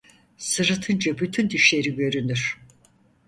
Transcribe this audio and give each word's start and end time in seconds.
Sırıtınca 0.37 1.17
bütün 1.17 1.49
dişleri 1.49 1.95
görünür. 1.95 2.57